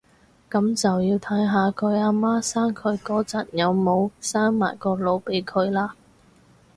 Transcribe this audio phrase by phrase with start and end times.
[0.49, 5.91] 噉就要睇下佢阿媽生佢嗰陣有冇生埋個腦俾佢喇